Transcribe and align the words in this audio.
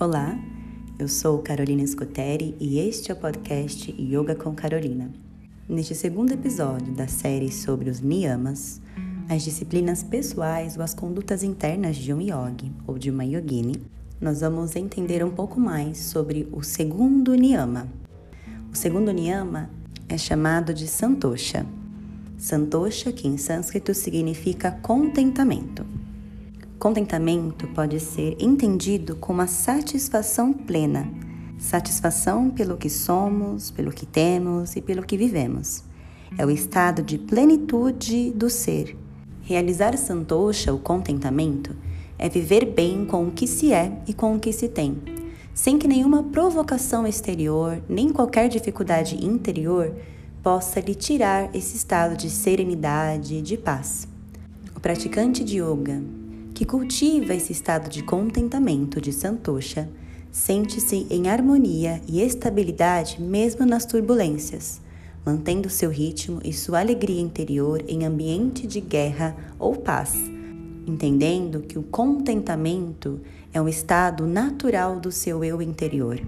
Olá, 0.00 0.34
eu 0.98 1.06
sou 1.06 1.40
Carolina 1.40 1.86
Scuteri 1.86 2.56
e 2.58 2.78
este 2.78 3.10
é 3.10 3.14
o 3.14 3.18
podcast 3.18 3.94
Yoga 4.00 4.34
com 4.34 4.54
Carolina. 4.54 5.10
Neste 5.68 5.94
segundo 5.94 6.32
episódio 6.32 6.94
da 6.94 7.06
série 7.06 7.52
sobre 7.52 7.90
os 7.90 8.00
niyamas, 8.00 8.80
as 9.28 9.42
disciplinas 9.42 10.02
pessoais 10.02 10.74
ou 10.78 10.82
as 10.82 10.94
condutas 10.94 11.42
internas 11.42 11.96
de 11.96 12.14
um 12.14 12.20
yogi 12.22 12.72
ou 12.86 12.98
de 12.98 13.10
uma 13.10 13.26
yogini, 13.26 13.76
nós 14.18 14.40
vamos 14.40 14.74
entender 14.74 15.22
um 15.22 15.30
pouco 15.30 15.60
mais 15.60 15.98
sobre 15.98 16.48
o 16.50 16.62
segundo 16.62 17.34
niyama. 17.34 17.86
O 18.72 18.76
segundo 18.78 19.12
niyama 19.12 19.68
é 20.08 20.16
chamado 20.16 20.72
de 20.72 20.88
santosha. 20.88 21.66
Santosha, 22.38 23.12
que 23.12 23.28
em 23.28 23.36
sânscrito 23.36 23.92
significa 23.92 24.70
contentamento. 24.70 25.84
Contentamento 26.80 27.68
pode 27.68 28.00
ser 28.00 28.38
entendido 28.40 29.14
como 29.14 29.42
a 29.42 29.46
satisfação 29.46 30.50
plena, 30.50 31.06
satisfação 31.58 32.48
pelo 32.48 32.78
que 32.78 32.88
somos, 32.88 33.70
pelo 33.70 33.92
que 33.92 34.06
temos 34.06 34.74
e 34.76 34.80
pelo 34.80 35.02
que 35.02 35.14
vivemos. 35.14 35.84
É 36.38 36.46
o 36.46 36.50
estado 36.50 37.02
de 37.02 37.18
plenitude 37.18 38.30
do 38.30 38.48
ser. 38.48 38.96
Realizar 39.42 39.94
santosha, 39.98 40.72
o 40.72 40.78
contentamento, 40.78 41.76
é 42.18 42.30
viver 42.30 42.64
bem 42.64 43.04
com 43.04 43.28
o 43.28 43.30
que 43.30 43.46
se 43.46 43.74
é 43.74 44.00
e 44.08 44.14
com 44.14 44.34
o 44.34 44.40
que 44.40 44.50
se 44.50 44.66
tem, 44.66 44.96
sem 45.52 45.78
que 45.78 45.86
nenhuma 45.86 46.22
provocação 46.22 47.06
exterior, 47.06 47.78
nem 47.90 48.08
qualquer 48.08 48.48
dificuldade 48.48 49.22
interior 49.22 49.94
possa 50.42 50.80
lhe 50.80 50.94
tirar 50.94 51.54
esse 51.54 51.76
estado 51.76 52.16
de 52.16 52.30
serenidade 52.30 53.34
e 53.34 53.42
de 53.42 53.58
paz. 53.58 54.08
O 54.74 54.80
praticante 54.80 55.44
de 55.44 55.58
yoga, 55.58 56.02
que 56.60 56.66
cultiva 56.66 57.34
esse 57.34 57.52
estado 57.52 57.88
de 57.88 58.02
contentamento 58.02 59.00
de 59.00 59.14
Santosha, 59.14 59.88
sente-se 60.30 61.06
em 61.08 61.26
harmonia 61.26 62.02
e 62.06 62.20
estabilidade 62.20 63.18
mesmo 63.18 63.64
nas 63.64 63.86
turbulências, 63.86 64.78
mantendo 65.24 65.70
seu 65.70 65.88
ritmo 65.88 66.38
e 66.44 66.52
sua 66.52 66.80
alegria 66.80 67.18
interior 67.18 67.82
em 67.88 68.04
ambiente 68.04 68.66
de 68.66 68.78
guerra 68.78 69.34
ou 69.58 69.74
paz, 69.74 70.14
entendendo 70.86 71.62
que 71.62 71.78
o 71.78 71.82
contentamento 71.82 73.22
é 73.54 73.62
um 73.62 73.66
estado 73.66 74.26
natural 74.26 75.00
do 75.00 75.10
seu 75.10 75.42
eu 75.42 75.62
interior 75.62 76.20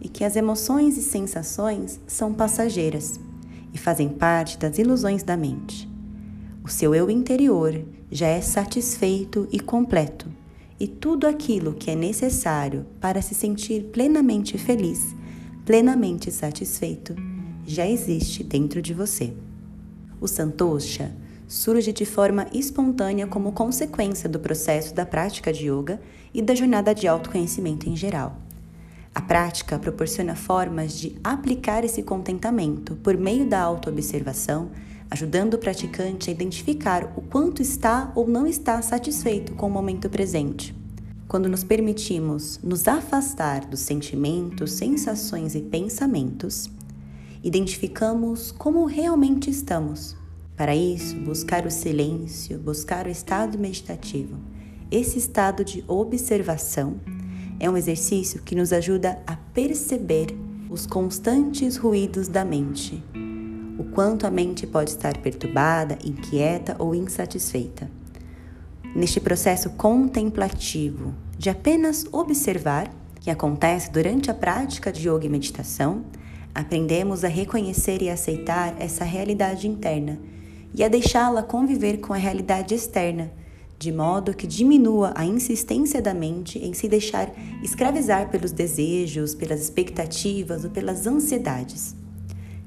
e 0.00 0.08
que 0.08 0.22
as 0.22 0.36
emoções 0.36 0.96
e 0.96 1.02
sensações 1.02 1.98
são 2.06 2.32
passageiras 2.32 3.18
e 3.72 3.76
fazem 3.76 4.08
parte 4.08 4.56
das 4.56 4.78
ilusões 4.78 5.24
da 5.24 5.36
mente. 5.36 5.92
O 6.64 6.68
seu 6.70 6.94
eu 6.94 7.10
interior 7.10 7.78
já 8.10 8.26
é 8.26 8.40
satisfeito 8.40 9.46
e 9.52 9.60
completo, 9.60 10.32
e 10.80 10.88
tudo 10.88 11.26
aquilo 11.26 11.74
que 11.74 11.90
é 11.90 11.94
necessário 11.94 12.86
para 12.98 13.20
se 13.20 13.34
sentir 13.34 13.84
plenamente 13.92 14.56
feliz, 14.56 15.14
plenamente 15.66 16.32
satisfeito, 16.32 17.14
já 17.66 17.86
existe 17.86 18.42
dentro 18.42 18.80
de 18.80 18.94
você. 18.94 19.34
O 20.18 20.26
santosha 20.26 21.14
surge 21.46 21.92
de 21.92 22.06
forma 22.06 22.46
espontânea 22.50 23.26
como 23.26 23.52
consequência 23.52 24.26
do 24.26 24.40
processo 24.40 24.94
da 24.94 25.04
prática 25.04 25.52
de 25.52 25.68
yoga 25.70 26.00
e 26.32 26.40
da 26.40 26.54
jornada 26.54 26.94
de 26.94 27.06
autoconhecimento 27.06 27.90
em 27.90 27.94
geral. 27.94 28.38
A 29.14 29.20
prática 29.20 29.78
proporciona 29.78 30.34
formas 30.34 30.98
de 30.98 31.14
aplicar 31.22 31.84
esse 31.84 32.02
contentamento 32.02 32.96
por 32.96 33.18
meio 33.18 33.46
da 33.46 33.60
autoobservação, 33.60 34.70
ajudando 35.14 35.54
o 35.54 35.58
praticante 35.58 36.28
a 36.28 36.32
identificar 36.32 37.04
o 37.16 37.22
quanto 37.22 37.62
está 37.62 38.10
ou 38.16 38.26
não 38.26 38.48
está 38.48 38.82
satisfeito 38.82 39.54
com 39.54 39.68
o 39.68 39.70
momento 39.70 40.10
presente. 40.10 40.74
Quando 41.28 41.48
nos 41.48 41.62
permitimos 41.62 42.58
nos 42.64 42.88
afastar 42.88 43.64
dos 43.64 43.78
sentimentos, 43.78 44.72
sensações 44.72 45.54
e 45.54 45.60
pensamentos, 45.60 46.68
identificamos 47.44 48.50
como 48.50 48.84
realmente 48.86 49.48
estamos. 49.48 50.16
Para 50.56 50.74
isso, 50.74 51.14
buscar 51.20 51.64
o 51.64 51.70
silêncio, 51.70 52.58
buscar 52.58 53.06
o 53.06 53.10
estado 53.10 53.56
meditativo. 53.56 54.36
Esse 54.90 55.18
estado 55.18 55.64
de 55.64 55.84
observação 55.86 56.96
é 57.60 57.70
um 57.70 57.76
exercício 57.76 58.42
que 58.42 58.56
nos 58.56 58.72
ajuda 58.72 59.22
a 59.28 59.36
perceber 59.36 60.36
os 60.68 60.86
constantes 60.86 61.76
ruídos 61.76 62.26
da 62.26 62.44
mente 62.44 63.00
quanto 63.94 64.26
a 64.26 64.30
mente 64.30 64.66
pode 64.66 64.90
estar 64.90 65.16
perturbada, 65.18 65.96
inquieta 66.04 66.74
ou 66.80 66.94
insatisfeita. 66.94 67.88
Neste 68.94 69.20
processo 69.20 69.70
contemplativo 69.70 71.14
de 71.38 71.48
apenas 71.48 72.04
observar, 72.10 72.90
que 73.20 73.30
acontece 73.30 73.90
durante 73.90 74.30
a 74.30 74.34
prática 74.34 74.92
de 74.92 75.08
yoga 75.08 75.26
e 75.26 75.28
meditação, 75.28 76.04
aprendemos 76.52 77.24
a 77.24 77.28
reconhecer 77.28 78.02
e 78.02 78.10
aceitar 78.10 78.74
essa 78.80 79.04
realidade 79.04 79.68
interna 79.68 80.18
e 80.74 80.82
a 80.82 80.88
deixá-la 80.88 81.42
conviver 81.42 81.98
com 81.98 82.12
a 82.12 82.16
realidade 82.16 82.74
externa, 82.74 83.32
de 83.78 83.92
modo 83.92 84.34
que 84.34 84.46
diminua 84.46 85.12
a 85.14 85.24
insistência 85.24 86.02
da 86.02 86.12
mente 86.12 86.58
em 86.58 86.74
se 86.74 86.88
deixar 86.88 87.32
escravizar 87.62 88.28
pelos 88.28 88.50
desejos, 88.50 89.34
pelas 89.34 89.60
expectativas 89.60 90.64
ou 90.64 90.70
pelas 90.70 91.06
ansiedades. 91.06 92.03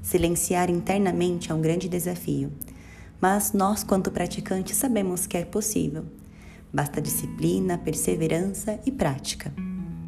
Silenciar 0.08 0.70
internamente 0.70 1.52
é 1.52 1.54
um 1.54 1.60
grande 1.60 1.86
desafio, 1.86 2.50
mas 3.20 3.52
nós, 3.52 3.84
quanto 3.84 4.10
praticantes, 4.10 4.74
sabemos 4.74 5.26
que 5.26 5.36
é 5.36 5.44
possível. 5.44 6.02
Basta 6.72 6.98
disciplina, 6.98 7.76
perseverança 7.76 8.80
e 8.86 8.90
prática. 8.90 9.52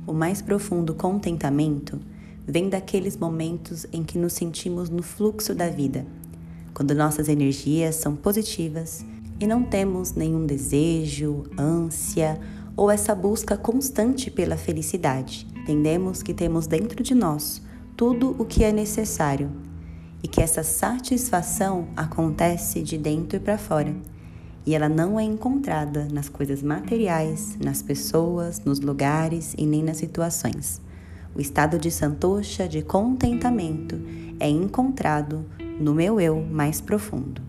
O 0.07 0.15
mais 0.15 0.41
profundo 0.41 0.95
contentamento 0.95 2.01
vem 2.49 2.71
daqueles 2.71 3.15
momentos 3.15 3.87
em 3.93 4.03
que 4.03 4.17
nos 4.17 4.33
sentimos 4.33 4.89
no 4.89 5.03
fluxo 5.03 5.55
da 5.55 5.69
vida, 5.69 6.07
quando 6.73 6.95
nossas 6.95 7.29
energias 7.29 7.97
são 7.97 8.17
positivas 8.17 9.05
e 9.39 9.47
não 9.47 9.63
temos 9.63 10.15
nenhum 10.15 10.47
desejo, 10.47 11.45
ânsia 11.59 12.41
ou 12.75 12.91
essa 12.91 13.15
busca 13.15 13.55
constante 13.55 14.31
pela 14.31 14.57
felicidade. 14.57 15.47
Entendemos 15.55 16.23
que 16.23 16.33
temos 16.33 16.67
dentro 16.67 17.03
de 17.03 17.15
nós 17.15 17.61
tudo 17.95 18.35
o 18.39 18.47
que 18.47 18.65
é 18.65 18.73
necessário 18.73 19.69
e 20.23 20.29
que 20.29 20.43
essa 20.43 20.63
satisfação 20.63 21.89
acontece 21.97 22.83
de 22.83 22.99
dentro 22.99 23.41
para 23.41 23.57
fora 23.57 23.95
e 24.67 24.75
ela 24.75 24.89
não 24.89 25.19
é 25.19 25.23
encontrada 25.23 26.07
nas 26.13 26.29
coisas 26.29 26.63
materiais, 26.63 27.57
nas 27.63 27.83
pessoas, 27.83 28.61
nos 28.65 28.81
lugares 28.81 29.55
e 29.57 29.67
nem 29.67 29.83
nas 29.83 29.97
situações. 29.97 30.81
O 31.35 31.41
estado 31.41 31.79
de 31.79 31.91
santosha, 31.91 32.69
de 32.69 32.83
contentamento, 32.83 34.01
é 34.39 34.49
encontrado 34.49 35.45
no 35.81 35.95
meu 35.95 36.21
eu 36.21 36.43
mais 36.43 36.81
profundo. 36.81 37.41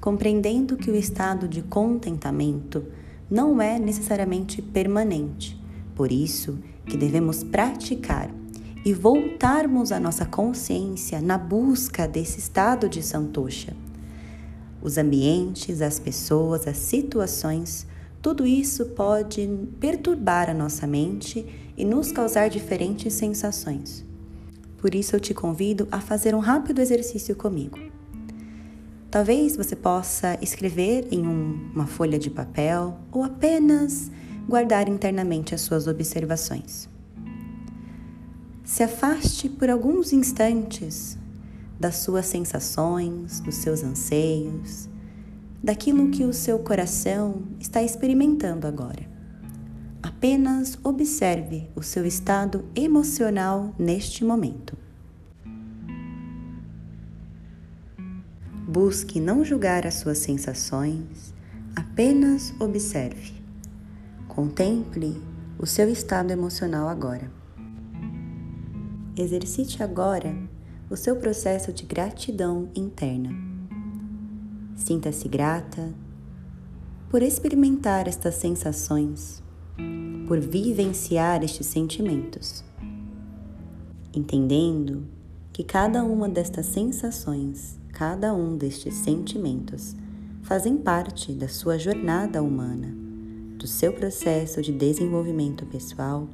Compreendendo 0.00 0.76
que 0.76 0.90
o 0.90 0.96
estado 0.96 1.46
de 1.46 1.62
contentamento 1.62 2.84
não 3.30 3.60
é 3.60 3.78
necessariamente 3.78 4.62
permanente, 4.62 5.60
por 5.94 6.10
isso 6.10 6.58
que 6.86 6.96
devemos 6.96 7.44
praticar 7.44 8.30
e 8.84 8.92
voltarmos 8.94 9.92
a 9.92 10.00
nossa 10.00 10.24
consciência 10.24 11.20
na 11.20 11.36
busca 11.36 12.08
desse 12.08 12.38
estado 12.38 12.88
de 12.88 13.02
santosha. 13.02 13.76
Os 14.82 14.96
ambientes, 14.96 15.82
as 15.82 15.98
pessoas, 15.98 16.66
as 16.66 16.78
situações, 16.78 17.86
tudo 18.22 18.46
isso 18.46 18.86
pode 18.86 19.48
perturbar 19.78 20.50
a 20.50 20.54
nossa 20.54 20.86
mente 20.86 21.46
e 21.76 21.84
nos 21.84 22.12
causar 22.12 22.48
diferentes 22.48 23.14
sensações. 23.14 24.04
Por 24.76 24.94
isso 24.94 25.16
eu 25.16 25.20
te 25.20 25.32
convido 25.32 25.86
a 25.90 26.00
fazer 26.00 26.34
um 26.34 26.38
rápido 26.38 26.80
exercício 26.80 27.36
comigo. 27.36 27.78
Talvez 29.10 29.56
você 29.56 29.74
possa 29.74 30.38
escrever 30.42 31.08
em 31.10 31.26
um, 31.26 31.70
uma 31.74 31.86
folha 31.86 32.18
de 32.18 32.30
papel 32.30 32.96
ou 33.10 33.24
apenas 33.24 34.10
guardar 34.46 34.88
internamente 34.88 35.54
as 35.54 35.62
suas 35.62 35.86
observações. 35.86 36.89
Se 38.70 38.84
afaste 38.84 39.48
por 39.48 39.68
alguns 39.68 40.12
instantes 40.12 41.18
das 41.78 41.96
suas 41.96 42.26
sensações, 42.26 43.40
dos 43.40 43.56
seus 43.56 43.82
anseios, 43.82 44.88
daquilo 45.60 46.08
que 46.08 46.22
o 46.22 46.32
seu 46.32 46.56
coração 46.60 47.42
está 47.58 47.82
experimentando 47.82 48.68
agora. 48.68 49.02
Apenas 50.00 50.78
observe 50.84 51.68
o 51.74 51.82
seu 51.82 52.06
estado 52.06 52.64
emocional 52.76 53.74
neste 53.76 54.24
momento. 54.24 54.78
Busque 58.68 59.18
não 59.18 59.44
julgar 59.44 59.84
as 59.84 59.94
suas 59.94 60.18
sensações, 60.18 61.34
apenas 61.74 62.54
observe. 62.60 63.34
Contemple 64.28 65.20
o 65.58 65.66
seu 65.66 65.90
estado 65.90 66.30
emocional 66.30 66.88
agora. 66.88 67.39
Exercite 69.16 69.82
agora 69.82 70.36
o 70.88 70.96
seu 70.96 71.16
processo 71.16 71.72
de 71.72 71.84
gratidão 71.84 72.68
interna. 72.74 73.30
Sinta-se 74.76 75.28
grata 75.28 75.92
por 77.10 77.22
experimentar 77.22 78.06
estas 78.06 78.36
sensações, 78.36 79.42
por 80.28 80.38
vivenciar 80.38 81.42
estes 81.42 81.66
sentimentos, 81.66 82.64
entendendo 84.14 85.04
que 85.52 85.64
cada 85.64 86.04
uma 86.04 86.28
destas 86.28 86.66
sensações, 86.66 87.78
cada 87.92 88.32
um 88.32 88.56
destes 88.56 88.94
sentimentos, 88.94 89.96
fazem 90.42 90.76
parte 90.76 91.32
da 91.32 91.48
sua 91.48 91.78
jornada 91.78 92.42
humana, 92.42 92.94
do 93.58 93.66
seu 93.66 93.92
processo 93.92 94.62
de 94.62 94.72
desenvolvimento 94.72 95.66
pessoal, 95.66 96.28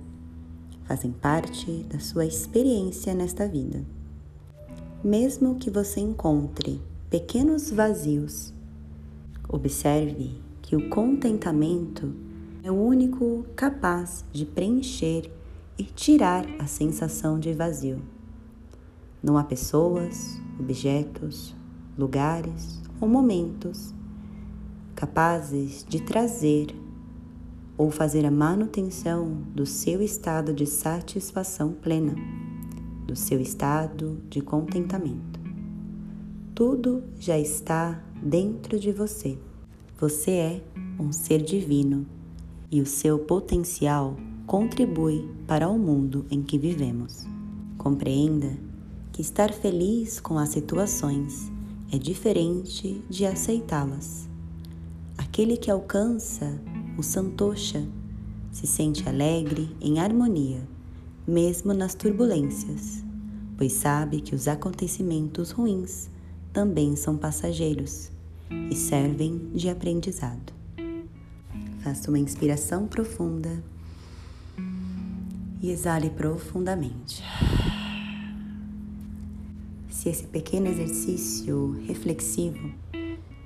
fazem 0.86 1.12
parte 1.12 1.84
da 1.90 1.98
sua 1.98 2.24
experiência 2.24 3.14
nesta 3.14 3.46
vida. 3.46 3.84
Mesmo 5.02 5.56
que 5.56 5.70
você 5.70 6.00
encontre 6.00 6.80
pequenos 7.10 7.70
vazios, 7.70 8.52
observe 9.48 10.40
que 10.62 10.74
o 10.74 10.88
contentamento 10.88 12.12
é 12.62 12.70
o 12.70 12.74
único 12.74 13.44
capaz 13.54 14.24
de 14.32 14.44
preencher 14.44 15.30
e 15.78 15.84
tirar 15.84 16.46
a 16.58 16.66
sensação 16.66 17.38
de 17.38 17.52
vazio. 17.52 18.00
Não 19.22 19.36
há 19.36 19.44
pessoas, 19.44 20.40
objetos, 20.58 21.54
lugares 21.96 22.80
ou 23.00 23.08
momentos 23.08 23.94
capazes 24.94 25.84
de 25.86 26.00
trazer 26.00 26.74
ou 27.78 27.90
fazer 27.90 28.24
a 28.24 28.30
manutenção 28.30 29.42
do 29.54 29.66
seu 29.66 30.00
estado 30.02 30.52
de 30.52 30.66
satisfação 30.66 31.72
plena, 31.72 32.14
do 33.06 33.14
seu 33.14 33.40
estado 33.40 34.18
de 34.28 34.40
contentamento. 34.40 35.40
Tudo 36.54 37.02
já 37.18 37.38
está 37.38 38.02
dentro 38.22 38.78
de 38.78 38.92
você. 38.92 39.38
Você 39.98 40.30
é 40.30 40.64
um 40.98 41.12
ser 41.12 41.42
divino 41.42 42.06
e 42.70 42.80
o 42.80 42.86
seu 42.86 43.18
potencial 43.18 44.16
contribui 44.46 45.28
para 45.46 45.68
o 45.68 45.78
mundo 45.78 46.24
em 46.30 46.42
que 46.42 46.58
vivemos. 46.58 47.26
Compreenda 47.76 48.56
que 49.12 49.20
estar 49.20 49.52
feliz 49.52 50.18
com 50.20 50.38
as 50.38 50.50
situações 50.50 51.50
é 51.92 51.98
diferente 51.98 53.02
de 53.08 53.24
aceitá-las. 53.24 54.28
Aquele 55.16 55.56
que 55.56 55.70
alcança 55.70 56.60
o 56.96 57.02
santosha 57.02 57.86
se 58.50 58.66
sente 58.66 59.06
alegre, 59.08 59.76
em 59.80 59.98
harmonia, 59.98 60.66
mesmo 61.26 61.74
nas 61.74 61.94
turbulências, 61.94 63.04
pois 63.56 63.72
sabe 63.72 64.20
que 64.20 64.34
os 64.34 64.48
acontecimentos 64.48 65.50
ruins 65.50 66.08
também 66.52 66.96
são 66.96 67.18
passageiros 67.18 68.10
e 68.70 68.74
servem 68.74 69.50
de 69.52 69.68
aprendizado. 69.68 70.54
Faça 71.80 72.10
uma 72.10 72.18
inspiração 72.18 72.86
profunda 72.86 73.62
e 75.60 75.70
exale 75.70 76.08
profundamente. 76.08 77.22
Se 79.90 80.08
esse 80.08 80.24
pequeno 80.24 80.68
exercício 80.68 81.72
reflexivo 81.86 82.72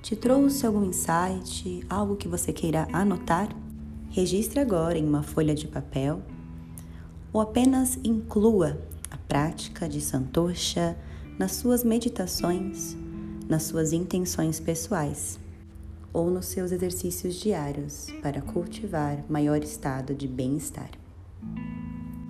te 0.02 0.16
trouxe 0.16 0.66
algum 0.66 0.84
insight, 0.84 1.84
algo 1.88 2.16
que 2.16 2.28
você 2.28 2.52
queira 2.52 2.88
anotar? 2.92 3.48
Registre 4.10 4.58
agora 4.58 4.98
em 4.98 5.06
uma 5.06 5.22
folha 5.22 5.54
de 5.54 5.68
papel 5.68 6.22
ou 7.32 7.40
apenas 7.40 7.98
inclua 8.02 8.80
a 9.10 9.16
prática 9.16 9.88
de 9.88 10.00
Santosha 10.00 10.96
nas 11.38 11.52
suas 11.52 11.84
meditações, 11.84 12.96
nas 13.48 13.64
suas 13.64 13.92
intenções 13.92 14.58
pessoais 14.58 15.38
ou 16.12 16.28
nos 16.28 16.46
seus 16.46 16.72
exercícios 16.72 17.36
diários 17.36 18.08
para 18.20 18.42
cultivar 18.42 19.24
maior 19.28 19.62
estado 19.62 20.14
de 20.14 20.26
bem-estar. 20.26 20.90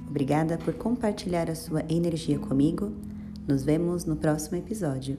Obrigada 0.08 0.58
por 0.58 0.74
compartilhar 0.74 1.48
a 1.48 1.54
sua 1.54 1.82
energia 1.88 2.38
comigo. 2.38 2.92
Nos 3.48 3.62
vemos 3.62 4.04
no 4.04 4.16
próximo 4.16 4.58
episódio. 4.58 5.16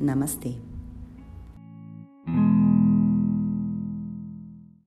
Namastê! 0.00 0.65